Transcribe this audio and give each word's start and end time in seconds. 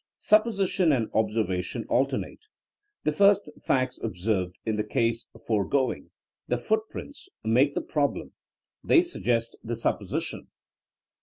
Supposition 0.17 0.91
and 0.91 1.11
obser 1.13 1.43
vation 1.43 1.85
alternate. 1.87 2.47
The 3.03 3.11
first 3.11 3.49
facts 3.61 3.99
observed— 4.01 4.57
^in 4.65 4.75
the 4.75 4.83
case 4.83 5.27
foregoing, 5.45 6.09
the 6.47 6.57
footprints— 6.57 7.29
^make 7.45 7.75
the 7.75 7.81
problem, 7.81 8.31
they 8.83 9.03
suggest 9.03 9.57
the 9.63 9.75
supposition. 9.75 10.47